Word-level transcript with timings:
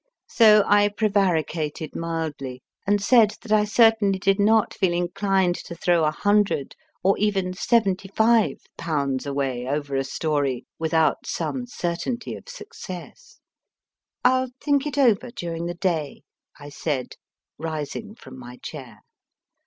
So 0.27 0.63
I 0.65 0.87
prevaricated 0.89 1.95
mildly, 1.95 2.63
and 2.87 2.99
said 2.99 3.35
that 3.43 3.51
I 3.51 3.65
certainly 3.65 4.17
did 4.17 4.39
not 4.39 4.73
feel 4.73 4.93
inclined 4.93 5.53
to 5.57 5.75
throw 5.75 6.05
a 6.05 6.09
hundred 6.11 6.75
or 7.03 7.15
even 7.19 7.53
seventy 7.53 8.07
five 8.07 8.63
pounds 8.79 9.27
away 9.27 9.67
over 9.67 9.95
a 9.95 10.03
story 10.03 10.65
without 10.79 11.27
some 11.27 11.67
cer 11.67 11.93
tainty 11.93 12.35
of 12.35 12.49
success. 12.49 13.41
I 14.25 14.41
ll 14.41 14.47
think 14.59 14.87
it 14.87 14.97
over 14.97 15.29
during 15.29 15.67
the 15.67 15.75
day, 15.75 16.23
I 16.59 16.69
said, 16.69 17.13
rising 17.59 18.15
from 18.15 18.39
my 18.39 18.57
chair. 18.57 19.01